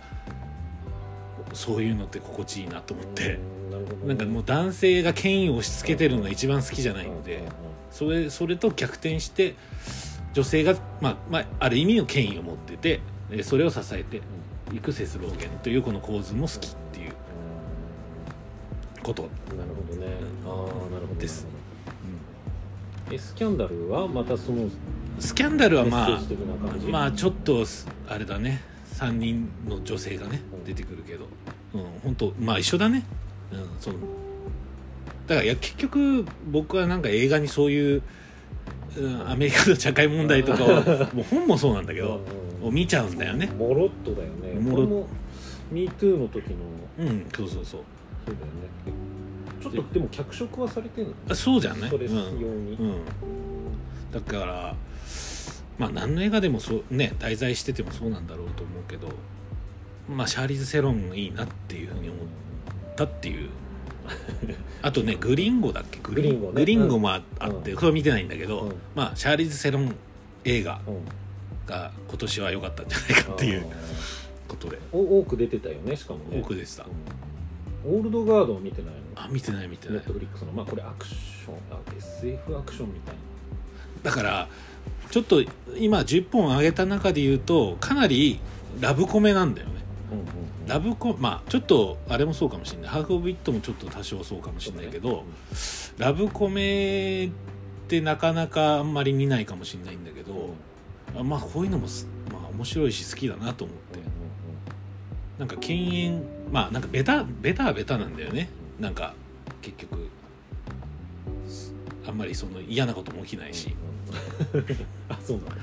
[1.54, 3.34] そういうのって心地いいなと思って。
[3.34, 3.57] うん
[4.06, 7.52] なんかもう男性が権威を押し付けてるのが一番好きじゃないのでうんうんうん
[7.90, 9.54] それそれと逆転して
[10.34, 14.22] 女性が、まあまあ、ある意味の権威を持っててえそれを支えて
[14.72, 17.12] いくセスローゲンというこの構図も好きっていう
[19.02, 19.22] こと、
[19.56, 20.06] なるほどね。
[20.44, 21.20] ああなるほど。
[21.20, 21.44] です。
[21.44, 21.56] なる
[23.06, 24.68] ほどえスキャンダルはまたその
[25.18, 26.20] スキャンダルはまあ
[26.90, 27.64] まあちょっと
[28.08, 28.62] あれだね。
[28.94, 30.64] 3人の女性がねうん。
[30.64, 31.28] 出てくるけど、
[31.74, 33.04] うん、本当まあ一緒だね、
[33.52, 33.96] うん、その
[35.26, 38.02] だからいや結局僕はなんか映画にそういう
[38.96, 40.68] ううんアメリカの社会問題とかを
[41.14, 43.48] もう本もそうなんだけど、うんを見ちゃうんだよね。
[43.56, 44.58] モロッとだよね。
[44.60, 45.06] モロこれも
[45.72, 46.56] MeToo の時の
[46.98, 47.80] うんそうそうそう。
[48.26, 48.98] そうだよね。
[49.62, 51.14] ちょっとでも脚色はされてるの？
[51.30, 53.00] あそうじゃんねストレス用うんに、うん、
[54.12, 54.76] だから
[55.78, 59.08] まあ何の映画でもそうね題材しててもそうなんだろうと思うけど
[60.08, 62.20] まあシャーリーズ・セロンいいなっていうふうに思っ
[62.98, 63.48] たっていう。
[64.82, 65.98] あとねグリンゴだっけ？
[66.02, 66.52] グリンゴね。
[66.54, 68.74] グリンゴもああって、それは見てないんだけど、うん。
[68.94, 69.94] まあシャーリーズ・セロン
[70.44, 70.94] 映画うん。
[71.66, 73.66] が今年は良かったんじゃないかっていう
[74.48, 74.78] ことで。
[74.92, 76.40] お多く出てたよねしかもね。
[76.40, 76.84] 多くでした。
[77.84, 77.96] うん。
[77.96, 79.00] オールドガードを見てないの？
[79.16, 79.96] あ見てない見てない。
[79.98, 80.52] ネットフリックスの。
[80.52, 84.10] まあこれアクションあ SF アクションみたいな。
[84.10, 84.48] だから
[85.10, 85.42] ちょっと
[85.76, 88.38] 今10本上げた中で言うとかなり
[88.80, 89.74] ラブコメなんだよね。
[90.12, 90.37] うんうんうん
[90.68, 92.90] ラブコまあちょっとあれもそうかもしれない。
[92.90, 95.24] ハーフ・オブ・イットもちょっと多少そうかもしれないけど、
[95.96, 97.30] ラブコメっ
[97.88, 100.50] てなかなかあんまり見ないかもしれないんだけど、
[101.18, 103.98] あまあこういうのもす、まあ、面白いし好きだなと思って。
[105.38, 108.50] なんか犬猿まあなんかベタベタはベタなんだよね。
[108.78, 109.14] なんか
[109.62, 110.08] 結局
[111.48, 111.72] す
[112.06, 113.74] あんまりその嫌なことも起きないし、
[115.08, 115.54] あそうなんだ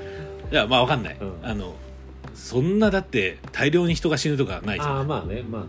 [0.51, 1.33] いやまあわかんない、うん。
[1.43, 1.75] あの
[2.35, 4.97] そんなだって大量に人が死ぬとかないじゃん。
[4.97, 5.67] ああまあねまあね。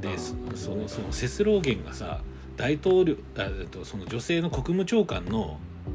[0.00, 2.20] であーそそのそのセスローゲンがさ
[2.56, 5.90] 大統領あとその女性の国務長官のう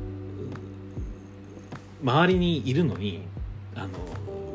[2.05, 3.21] ん周りにいるのに
[3.75, 3.89] あの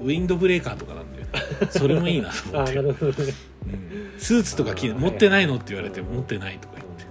[0.03, 1.31] ウィンドブレーカーとかなんだよね。
[1.70, 3.35] それもいいなと思って、 なるほどね。
[3.66, 4.18] うん。
[4.18, 7.05] スーツとか着持ってないのって言われて持ってないとか言って。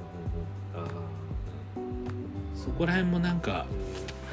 [0.76, 0.86] あ
[2.56, 3.66] そこら辺もなんか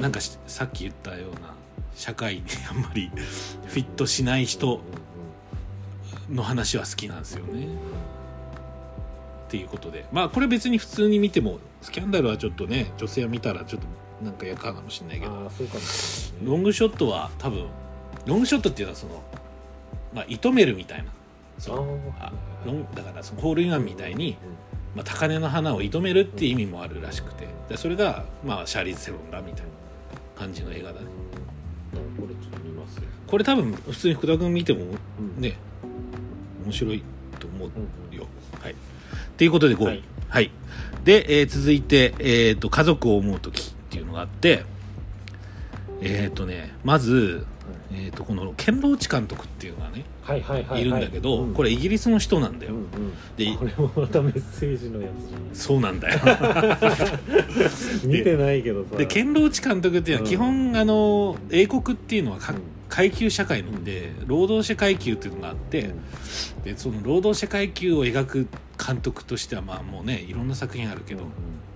[0.00, 1.54] なんかしさっき言ったような
[1.94, 3.10] 社会にあんまり
[3.66, 4.80] フィットしない人
[6.30, 7.66] の話は好きなんですよね。
[9.46, 10.06] っていうことで。
[10.12, 13.86] まあこれ別に普通に見てもスキャンダルはちょっとね女性は見たらちょっと
[14.24, 15.32] なんか嫌かもしれないけど。
[15.32, 15.50] ね。
[16.42, 17.66] ロングショットは多分
[18.26, 19.22] ロングショットっていうのはその
[20.12, 21.12] まあ糸めるみたいな。
[21.58, 22.32] そのああ
[22.66, 24.36] ロンだからそのホールインワンみたいに、
[24.96, 27.46] まあ、高嶺の花を射止めるっていう意味もあるらしくて。
[27.68, 29.68] でそれが、まあ、シャーリーズ・セロンだみたいな
[30.36, 31.06] 感じの映画だね
[32.18, 34.80] これちょっと見ますよこれ多分普通に福田君見ても
[35.18, 35.56] うんね
[36.64, 37.02] 面白い
[37.38, 37.70] と思う
[38.10, 38.26] うんよ。
[38.60, 38.72] はい。
[38.72, 38.76] っ
[39.36, 39.84] ていうことで5位。
[39.86, 39.92] は
[40.28, 40.50] はいい。
[41.04, 44.64] で、えー続いて、えっ、と、家族を思う時っていうのがあって、
[46.00, 47.46] えっ、とね、まず、
[47.92, 50.82] えっ、と、この、ケンローチ監督っていうのがね、はいはいはいはい。
[50.82, 51.54] いるんだけど、うん。
[51.54, 52.72] これイギリスの人なんだよ。
[52.72, 53.12] うんうん。
[53.36, 55.08] でこれもまたメッセージのや
[55.52, 55.56] つ。
[55.56, 56.20] じそうなんだよ。
[58.04, 58.96] 見てないけどさ。
[58.96, 62.58] で、ケンローチ監督っていうのは、基本、あの、英国っていうのはか、うん。
[62.88, 65.90] 階級社会なんで、労働者階級っていうのがあって、
[66.64, 68.46] で、その労働者階級を描く
[68.84, 71.24] 監督としては、まあもうね、いろんな作品あるけど、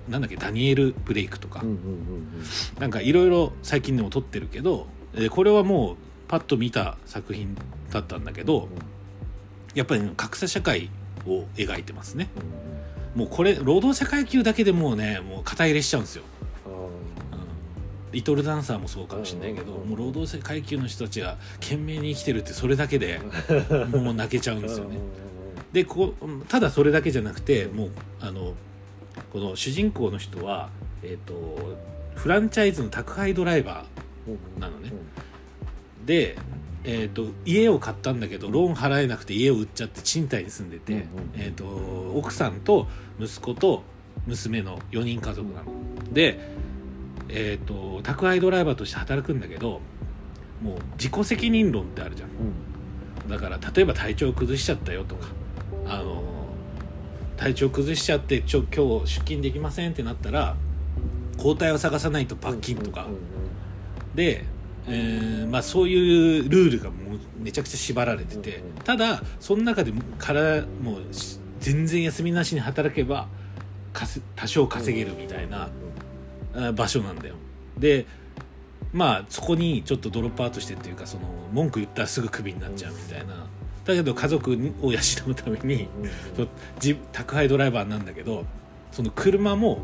[0.08, 2.44] なんだっけダニエル・ブレイクとか、うんうんうん
[2.78, 5.96] なんかいろいろ最近でも撮ってるけどえこれはもう
[6.28, 7.56] パッと見た作品
[7.90, 8.68] だったんだけど
[9.74, 10.90] やっぱり格差社会
[11.26, 12.28] を描いてますね。
[12.36, 13.20] うんうん。
[13.20, 16.22] もうこれ労働者階級だけでもうねもう肩入れしちゃうんですよ、
[16.66, 23.20] あうん、リトルダンサーもそうかもしれないけどうんもう労働者階級の人たちが懸命に生きてるってそれだけで
[23.90, 24.96] もう泣けちゃうんーですよね。
[24.96, 25.08] うんうん。
[25.72, 27.90] でこうただそれだけじゃなくてもう
[28.20, 28.54] あの
[29.32, 30.70] この主人公の人は、
[31.02, 31.76] えー、と
[32.14, 33.84] フランチャイズの宅配ドライバ
[34.26, 36.38] うんうんなのねーで、
[36.84, 41.66] えー、と家を買ったんだけどローン払えなくて家を売っちゃって賃貸に住んでて、えー、と
[42.16, 42.88] 奥さんと
[43.20, 43.82] 息子と
[44.26, 45.72] 娘の4人家族なの。
[46.12, 46.38] で、
[47.28, 49.80] えー、と宅配ドライバーとして働くんだけど
[50.62, 52.30] もう自己責任論ってあるじゃん。
[53.28, 55.26] だから例えば体調崩しちゃったよとか
[55.86, 56.22] あの
[57.38, 60.56] 体調崩しちゃってちょ今日出勤できませんってなったら
[61.36, 63.06] 交代を探さないと罰金とか、
[64.14, 64.44] で、
[64.88, 73.28] えーまあ、そういうルールがもうめちゃくちゃ縛られてて、ただその中でからもうし全然休みなしに働けば
[74.34, 75.70] 多少稼げるみたいな、
[76.56, 77.36] あ場所なんだよ。
[77.78, 78.06] で
[78.92, 81.22] まあそこにちょっとドロップアウトしてっていうかその
[81.52, 83.46] 文句言ったらすぐクビになっちゃうみたいな、
[83.88, 84.50] だけど家族
[84.82, 84.98] を養
[85.28, 85.88] うために
[86.38, 88.44] うん宅配ドライバーなんだけど
[88.92, 89.80] その車も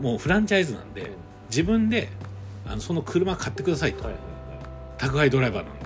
[0.00, 1.10] もうフランチャイズなんで
[1.48, 2.08] 自分で
[2.66, 4.04] あのその車買ってくださいと。
[4.04, 4.22] はいはい
[4.98, 5.76] 宅配ドライバーなの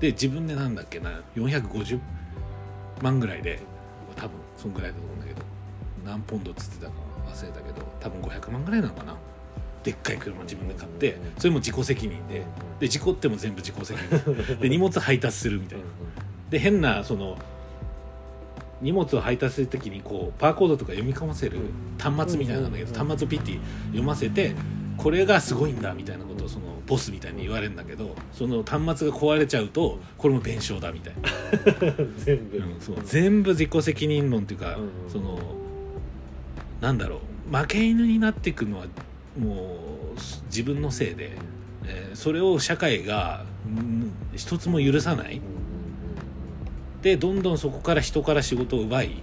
[0.00, 2.00] で自分でなんだっけな450
[3.02, 3.60] 万ぐらいで
[4.16, 5.42] 多分そんぐらいだと思うんだけど
[6.04, 6.92] 何ポンドっつってたか
[7.32, 9.14] 忘れたけど多分500万ぐらいなのかな。
[9.84, 12.42] でっかい車自分で買ってそれも自己責任で。
[12.80, 14.58] で事故っても全部自己責任。
[14.58, 15.84] で荷物配達するみたいな
[16.50, 17.36] で変なその
[18.80, 21.58] 荷物を配達する時にこうバーコードとか読み込ませる
[21.98, 23.08] 端末みたいなんだけど、うん。
[23.08, 23.58] 端末をピッて
[23.88, 24.54] 読ませて
[24.96, 31.28] これがすごいんだみたいなことをそのボスみたいに言われるんだけどその端末が壊れちゃうとこれも弁償だみたいな、
[32.18, 32.96] 全部、うんそう。
[33.04, 34.82] 全部自己責任論っていうか、うん。
[34.82, 35.38] うんその
[36.80, 37.20] なんだろ
[37.52, 37.56] う。
[37.56, 38.84] 負け犬になっていくのは
[39.36, 41.32] もう自分のせいで、
[41.84, 45.40] えーそれを社会がうん一つも許さない
[47.02, 49.14] でどんどんそこから人から仕事を奪い、うん。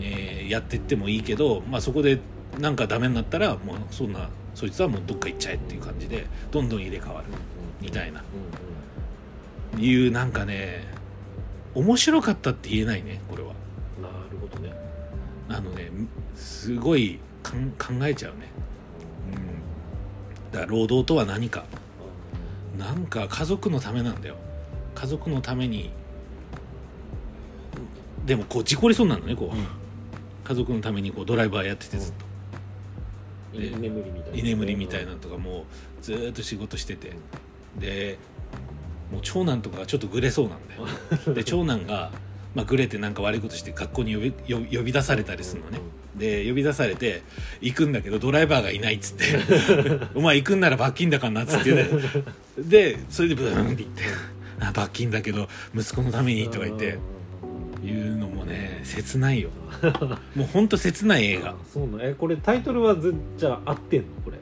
[0.00, 2.20] えーやっていってもいいけど、まあ、そこで
[2.58, 7.26] なんかダメになったらもうそんなそいつはもうどっか行っちゃえっていう感じでどんどん入れ替わる
[7.80, 8.20] みたいな。
[8.20, 8.22] う
[9.80, 10.84] んいうなんかね
[11.74, 13.50] 面白かったって言えないねこれは。
[13.96, 14.72] うんなるほどね。
[15.48, 15.90] あのね
[16.36, 17.52] すごい考
[18.06, 18.50] えちゃうね。
[19.32, 20.52] うん。
[20.52, 21.64] だから労働とは何か。
[22.78, 24.36] なんか家族のためなんだよ。
[24.94, 25.90] 家族のために
[28.24, 32.14] でもこう事故りそうになるのねこう、家族のためにこうドライバーやっててずっ
[33.52, 34.38] と、で居眠りみたいな。
[34.38, 35.60] 居眠りみたいなのとかも
[36.00, 37.12] うずーっと仕事してて。
[37.78, 38.18] で
[39.10, 40.86] もう長男とかがちょっとグレそうなんだよ。
[41.34, 42.12] で長男が、
[42.54, 45.80] まあ、グレてなんか悪いことして学校に呼び呼び呼び出されたりするのね。
[46.16, 47.22] で呼び出されて
[47.60, 49.24] 行くんだけどドライバーがいないっつって
[50.14, 51.88] 「お前行くんなら罰金だからな」っつって、ね、
[52.56, 54.02] でそれでブーンって言って
[54.64, 56.98] 「あ罰金だけど息子のために」とか言って
[57.84, 59.50] 言うのもね切ないよ。
[60.34, 61.50] もうほんと切ない映画。
[61.50, 64.06] あそうなんえこれタイトルはずじゃあ合ってんの？
[64.24, 64.38] これ。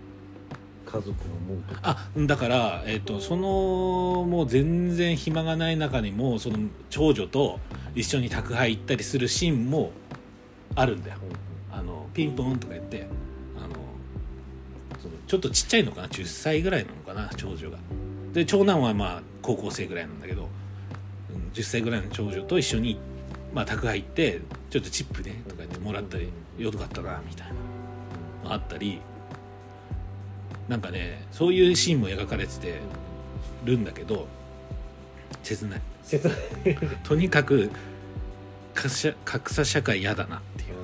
[0.86, 1.14] 家族の
[1.54, 1.80] もんとか。
[1.82, 6.58] あだから、えっとそのもう全然暇がない中にもその
[6.90, 7.60] 長女と
[7.94, 9.90] 一緒に宅配行ったりするシーンも
[10.74, 11.18] あるんだよ。
[11.70, 13.06] あのピンポンとか言って
[13.56, 13.74] あの
[15.00, 17.30] そのちょっとちっちゃいのかな？10歳ぐらいなのかな？
[17.36, 17.78] 長女が。
[18.34, 20.48] で長男はまあ高校生ぐらいなんだけど、
[21.34, 22.98] うん、10歳ぐらいの長女と一緒に、
[23.54, 27.54] まあ、宅配行ってちょっとチップねとか言ってもらったりよかったなみたいな。
[28.48, 29.00] のあったり
[30.68, 32.80] なんかねそういうシーンも描かれてて
[33.64, 34.26] るんだけど
[35.42, 35.80] 切ない。
[36.02, 36.36] 切ない。
[37.02, 37.70] とにかく
[38.74, 40.74] 格差格差社会嫌だなっていう。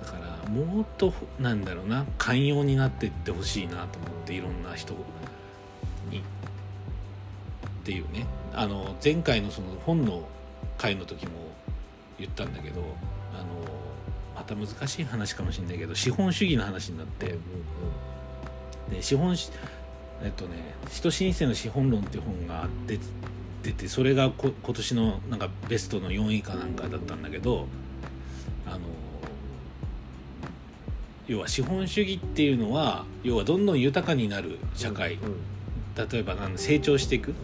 [0.00, 4.94] だからもっとなんだろうな寛容になっていってほしいなと思っていろんな人
[6.10, 6.20] に。
[6.20, 6.22] っ
[7.84, 10.28] ていうねあの前回のその本の
[10.78, 11.32] 回の時も
[12.18, 12.80] 言ったんだけど
[13.34, 13.46] あの
[14.34, 17.36] また難しい話かもしれないけど資本主義の話になって
[18.90, 19.50] で資本し
[20.22, 23.04] えっとね「人申請の資本論」っていう本が出て
[23.62, 27.66] 出てそれがこ今年のなんかベストの4位かなんかだったんだけど
[28.66, 28.80] あの
[31.26, 35.18] 要は資本主義っていうのは要はどんどん豊かになる社会。
[35.96, 37.34] 例えばなん成長していく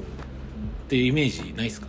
[0.91, 1.87] っていうイメージないですか？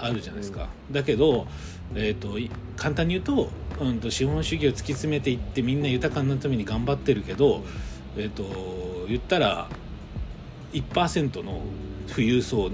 [0.00, 1.46] あるじゃないですか、だけど、
[1.94, 3.50] えー、とい簡単に言うと,、
[3.80, 7.62] うん、と資本主義を突き詰めていってみんな豊かになるために頑張ってるけど、
[8.16, 9.68] えー、と言ったら
[10.72, 11.62] 1%の
[12.08, 12.68] 富裕層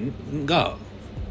[0.46, 0.78] が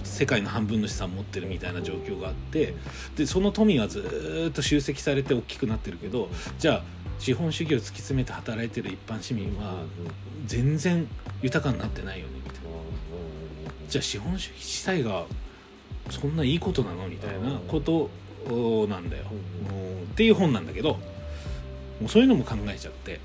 [0.03, 2.75] 世界の半分の資産を持ってるみたいな状況があって
[3.15, 6.83] でその富はずーっと集積されて大きくなってるけどじゃあ
[7.17, 9.81] 資本主義を突き詰めて働いてる一般市民は
[10.45, 11.07] 全然
[11.41, 12.67] 豊かになってないよねみたいな。
[13.87, 15.25] じゃあ資本主義自体が
[16.09, 18.09] そんないいことなのみたいなこと
[18.87, 19.23] なんだよ、
[20.11, 20.99] っていう本なんだけども
[22.05, 23.19] うそういうのも考えちゃって。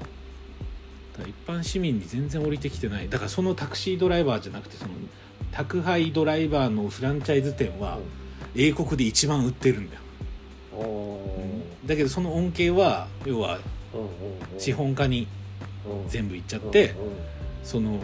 [1.27, 3.09] 一般市民に全然降りてきてない。
[3.09, 4.93] だからそのタクシードライバーじゃなくてその
[5.53, 7.99] 宅配ドライバーのフランチャイズ店は
[8.57, 10.01] 英国で一番売ってるんだよ、
[11.85, 13.59] だけどその恩恵は要は
[14.57, 15.29] 資本家に
[16.09, 16.95] 全部いっちゃって
[17.63, 18.01] その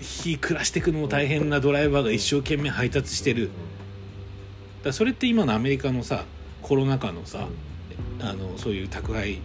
[0.00, 3.50] 日暮らしていくのも大変なドライバーが一生懸命配達してる。
[4.82, 6.24] だそれって今のアメリカのさ
[6.62, 7.46] コロナ禍のさ
[8.20, 9.40] あのそういう宅配、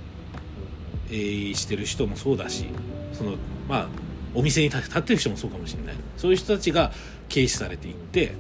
[1.10, 2.68] えーしてる人もそうだし
[3.13, 3.36] その
[3.68, 3.88] まあ
[4.34, 5.96] お店に立ってる人もそうかもしれない。
[6.18, 6.91] そういう人たちが
[7.30, 8.34] 軽視されていって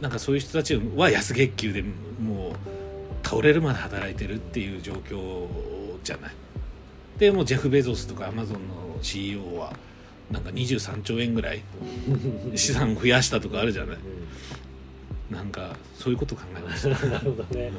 [0.00, 1.82] なんかそういう人たちは安月給で
[2.20, 5.46] もう倒れるまで働いてるっていう状況
[6.02, 6.32] じゃない。
[7.18, 9.72] でもジェフ・ベゾスとかアマゾンの CEO は
[10.32, 11.62] なんか23兆円ぐらい
[12.56, 13.98] 資産増やしたとかあるじゃない？
[15.30, 17.70] なんかそういうこと考えました、 なるほどね。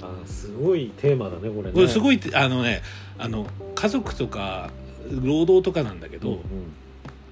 [0.00, 0.06] うん。
[0.06, 1.72] あすごいテーマだねこれね。
[1.72, 2.82] これすごいいあのね
[3.18, 4.70] あの家族とか
[5.10, 6.40] 労働とかなんだけど、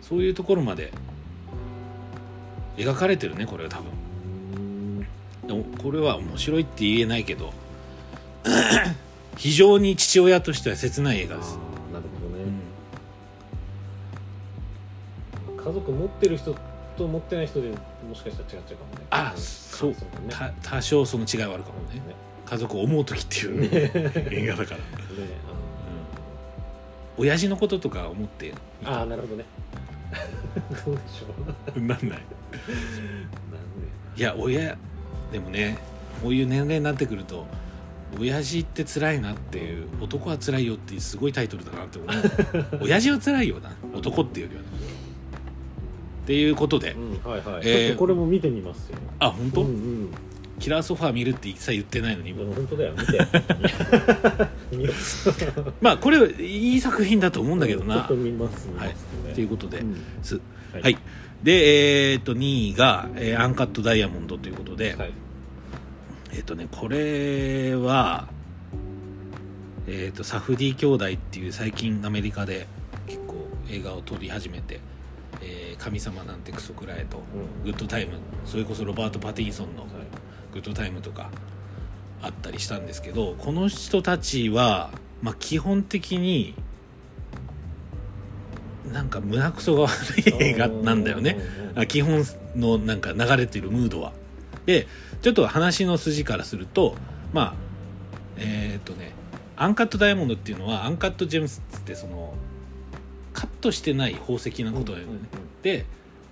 [0.03, 0.93] そういうところまで
[2.77, 5.07] 描かれてるねこれは多分。
[5.47, 7.53] でもこれは面白いって言えないけど
[9.37, 11.59] 非常に父親としては切ない映画です、
[15.65, 16.55] 家族持ってる人
[16.97, 17.71] と持ってない人で
[18.09, 19.07] もしかしたら違っちゃうかもね。
[19.11, 19.39] あう。
[19.39, 19.97] んそうね。
[20.29, 21.95] た多少その違いはあるかもね。
[21.95, 22.15] ね。
[22.45, 24.85] 家族を思う時っていう映画だから、ね
[27.17, 28.53] 親父のこととか思って。
[28.85, 29.45] ああなるほどね。
[30.85, 31.81] どうでしょう。
[31.81, 31.99] なんない。
[32.01, 32.19] なんで。
[34.17, 34.77] いや親
[35.33, 35.79] でもね
[36.23, 37.47] こういう年齢になってくると
[38.19, 42.07] 親父って辛いなっていう男は辛いよっていうすごいタイトルだなって思
[42.79, 42.79] う。
[42.85, 43.73] 親父は辛いよな。
[43.95, 44.69] 男っていうよりはね
[46.25, 46.93] っていうことで。
[46.93, 48.97] うんはいはい、えーこれも見てみますよ。
[49.19, 49.71] あ本当、うんう
[50.07, 50.11] ん。
[50.59, 52.33] キラーソファー見るって一切言ってないのに。
[52.33, 52.95] 本当だよ。
[52.97, 53.19] 見て。
[55.83, 57.97] まあこれいい作品だと思うんだけどな。
[57.97, 58.93] ちょっと見ます見ます
[59.27, 59.97] ね、ということで、うん。
[60.23, 60.37] す。
[60.37, 60.41] は
[60.83, 60.97] はい。
[61.43, 65.13] でえーっと2位が、えーアンカットダイヤモンド」ということで、はい。
[66.33, 68.29] えーっとねこれは
[69.87, 72.67] えーっとサフディ兄弟っていう最近アメリカで
[73.07, 74.81] 結構映画を撮り始めて
[75.75, 77.19] 「えー神様なんてクソくらえ」と
[77.63, 77.65] 「うん。
[77.65, 78.13] グッドタイム」
[78.47, 79.91] それこそロバート・パティンソンのはい。
[80.53, 81.31] グッドタイムとか
[82.23, 86.55] あったりしたんですけどこの人たちは、まあ、基本的に
[88.93, 91.39] なんか胸くそが悪い映画なんだよね。
[91.75, 92.23] あ基本
[92.55, 94.13] のなんか流れてるムードは。
[94.67, 94.87] で
[95.23, 96.95] ちょっと話の筋からすると
[97.33, 97.55] まあ
[98.37, 99.13] えーっとね
[99.57, 102.35] アンカットダイヤモンドっていうのはアンカットジェムスってその
[103.33, 105.39] カットしてない宝石なことだよね、で、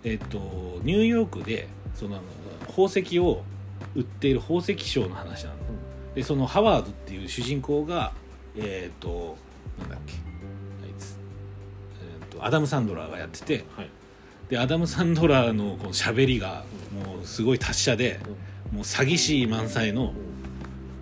[0.04, 0.38] えっと
[0.82, 2.20] ニューヨークでその
[2.68, 3.42] 宝石を
[3.94, 5.56] 売っている宝石商の話なの、
[6.14, 8.12] でそのハワードっていう主人公が
[8.56, 9.36] えっ、と
[9.78, 10.14] なんだっけ。
[10.14, 10.16] あ
[10.86, 11.16] いつ、
[12.02, 13.64] えーとアダム・サンドラーがやってて。
[13.76, 13.90] はい。
[14.52, 18.20] でアダム・サンドラーのこの喋りがもうすごい達者で
[18.70, 20.12] もう詐欺師満載の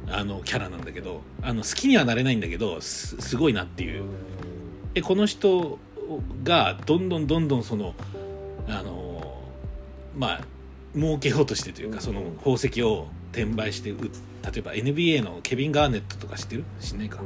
[0.09, 4.05] あのキャラなんだけどあの好きにはなれないんだけどすすごいなっていう。
[4.95, 5.79] でこの人
[6.45, 7.95] がどんどんどんどんその
[8.71, 9.43] あの
[10.17, 10.41] まあ
[10.95, 11.95] 儲けようとしてといううん。
[11.95, 16.65] かその宝石を転売して売例えば NBA のケビン・ガーネットとか知ってる？
[16.81, 17.21] 知んないか？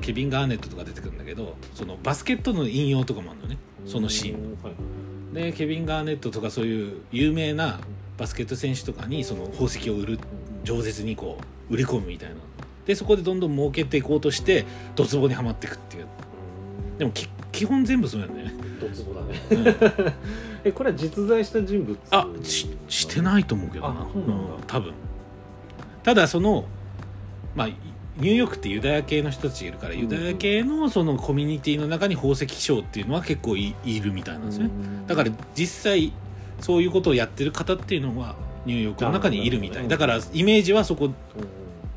[0.00, 3.58] ケビン・ガーネットとか出てくるんだけどそのバスケットの引用とかもあるのね。
[3.86, 4.52] そのシーン。
[4.52, 4.74] ンはい。
[5.34, 7.80] でケビン・ガーネットとかそういう有名な
[8.18, 10.18] バスケット選手とかにその宝石を売る
[10.64, 11.38] 饒舌にこ
[11.70, 12.36] う売り込むみたいな。
[12.86, 14.64] でそこでどんどん儲けていこうとして
[14.96, 16.06] ドツボにはまっていくっていう。
[16.98, 19.40] でもき基本全部そうなんだよね、ドツボだね。
[19.50, 19.54] う
[20.08, 20.12] ん
[20.64, 21.98] えこれは実在した人物？
[22.10, 23.90] あししてないと思うけどな。
[23.92, 24.92] うなん多分。
[26.02, 26.64] ただその
[27.54, 34.70] まあニューヨークってユダヤ系の人たちがいるから、うんユダヤ系のそのコミュニティの中に宝石商っていうのは結構いいるみたいなんですね、
[35.06, 36.12] だから実際
[36.60, 39.84] そういうことをやってる方っていうのはニューヨークの中にいるみたい。
[39.84, 41.14] あだからイメージはそこうん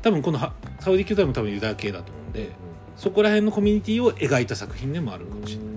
[0.02, 2.50] 多分このはサウディ兄弟も多分ユダヤ系だと思うんで
[2.96, 5.73] そこら辺のコミュニティを描いた作品でもあるかもしれない、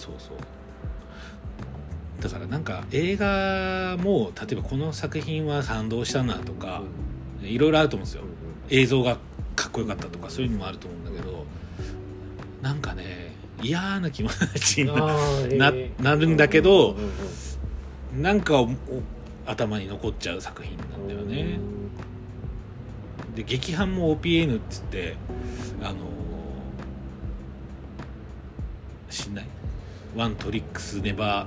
[0.00, 0.36] そうそう。
[2.22, 6.82] だからなんか映画も例えばこの作品は感動したなとか
[7.42, 8.24] いろいろあると思うんですよ。
[8.70, 9.16] 映像が
[9.56, 11.44] かっこよかったとかそういうのもあると思うんだけど
[12.62, 13.32] なんかね
[13.62, 16.96] 嫌な気持ちになななるんだけど
[18.16, 18.68] なんかおお
[19.46, 21.58] 頭に残っちゃう作品なんだよね。
[23.34, 25.16] で劇伴も OPN っつって
[25.82, 25.96] あのー
[29.08, 29.46] 知んない？
[30.16, 31.46] ワントリックスネバ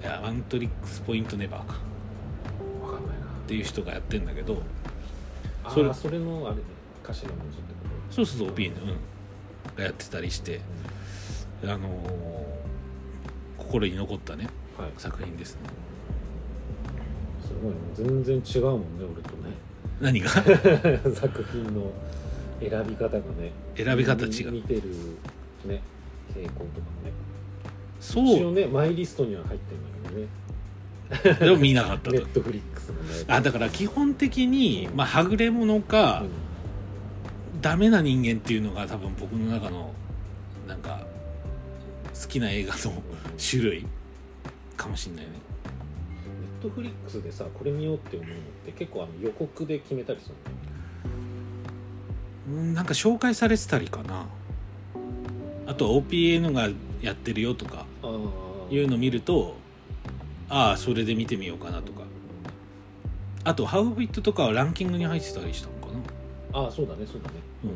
[0.00, 1.74] ーいやワントリックスポイントネバーか。
[2.82, 3.24] 分かんないな。
[3.26, 4.62] っていう人がやってんだけど
[5.64, 6.62] あそれーそれのあれね
[7.04, 7.78] 歌詞の文字ってこ
[8.10, 8.96] そうそうそう OPN、うん、
[9.76, 10.60] がやってたりして
[11.64, 12.56] あのー
[13.58, 14.92] 心に残ったねとはい。
[14.96, 15.60] 作品ですね。
[17.44, 17.78] すごいね。
[17.94, 19.30] 全然違うもんね俺と
[20.00, 20.28] 何が？
[20.42, 21.90] ね 作品の
[22.60, 23.52] 選び方がね。
[23.76, 24.52] 選び方違う。
[24.52, 24.82] 見てる
[25.64, 25.80] ね
[26.34, 26.64] 傾向とかも
[27.04, 27.12] ね。
[28.00, 28.48] 一そう。
[28.48, 31.46] 応ねマイリストには入ってるんだけどね。
[31.46, 32.12] でも見なかったと。
[32.16, 33.24] ネットフリックスのね。
[33.28, 36.24] あだから基本的に、まあ、はぐれ者か、
[37.60, 39.92] ダメな人間っていうのが多分僕の中の
[40.68, 41.06] なんか
[42.20, 43.02] 好きな映画の
[43.38, 43.86] 種類
[44.76, 45.32] かもしんないね。
[45.32, 50.34] ネットフリックスでさこれ見ようって思うのって結構あの予告で決めたりする
[52.48, 54.26] うんなんか紹介されてたりかな
[55.66, 56.68] あとは OPN が
[57.02, 57.86] やってるよとか
[58.70, 59.56] いうの見ると
[60.48, 62.02] ああそれで見てみようかなとか。
[63.44, 65.92] あと「ハウビット」とかはランキングに入ってたりしたのか
[66.52, 66.64] な。
[66.64, 67.34] ああそうだねそうだね。
[67.64, 67.70] うん。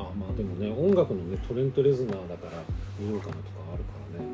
[0.00, 2.62] あまあでもね音楽のねトレント・レズナーだから
[3.00, 4.26] 見ようかなとかあるからね。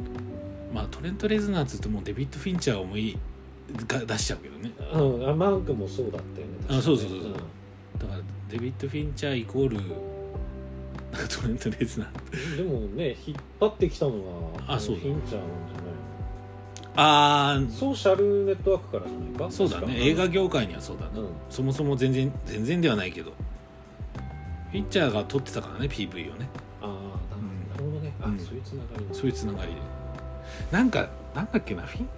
[0.73, 3.17] まあトレント・レズナーっつうともうデビッド・フィンチャーを思い
[3.89, 4.71] が出しちゃうけどね。
[4.93, 7.31] うんあマークもそうだったよねあそうそうそうそう。
[7.31, 7.33] うん
[7.99, 8.21] だから
[8.51, 9.79] デビッド・フィンチャーイコール
[11.17, 15.87] なんかトレント・レズナーでもね引っ張ってきたのはあそうだフィンチャーなんじゃない
[16.99, 19.51] ああソーシャルネットワークからじゃないか？
[19.51, 19.97] そうだね。
[19.99, 21.29] 映画業界にはそうだね、うん。
[21.51, 23.33] そもそも全然全然ではないけど。
[24.71, 26.49] フィッチャーが撮ってたからね PV をね。
[26.81, 28.15] ああなうんなるほどね。
[28.23, 28.39] あ、うん。
[28.39, 29.79] そういうつながりもそういうつながりで。
[30.73, 32.09] なんかなんだっけなフィン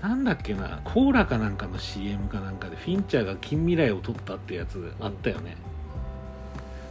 [0.00, 5.56] なんだっけなコーラかなんかの CM かなんかでフィンチャーが近未来を撮ったってやつあったよね、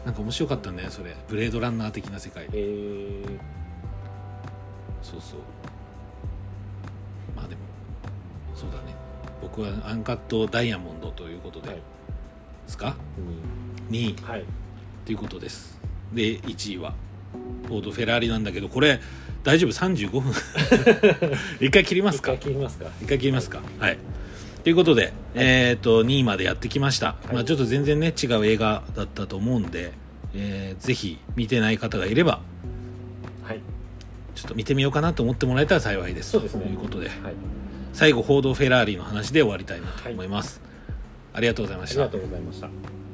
[0.06, 1.16] なんか面白かったんだよそれ。
[1.28, 2.48] ブレードランナー的な世界。
[2.50, 3.26] でえー、
[5.02, 5.40] そうそう。
[7.36, 7.62] まあでも
[8.56, 8.96] そうだね。
[9.42, 11.80] 僕はアンカットダイヤモンドということで、はい。
[12.68, 12.96] すか？
[13.90, 14.16] に。
[14.16, 14.46] 2位はい。
[15.06, 15.80] ということです。
[16.14, 16.94] で1位は。
[17.68, 19.00] フォード・フェラーリなんだけどこれ
[19.44, 20.32] 大丈夫？35分。
[21.60, 22.34] 一回切りますか？
[22.34, 22.86] 一回切りますか。
[23.02, 23.60] 一回切りますか？
[23.80, 23.98] はい
[24.66, 27.34] ということで、えっ、と2位までやってきました、い。
[27.36, 29.94] まあ、ちょっと全然ね違う映画だったと思うんで、
[30.34, 32.42] えーぜひ見てない方がいれば
[33.44, 33.62] はい。
[34.34, 36.32] ちょっと見てみようかなと思ってもらえたら幸いです。
[36.32, 36.66] そうですね。
[36.66, 37.10] ということで。
[37.10, 37.18] はい。
[37.94, 40.60] 最後報道フェラーリの話で終わりたいなと思います、
[41.32, 42.02] ありがとうございました。
[42.02, 43.05] ありがとうございました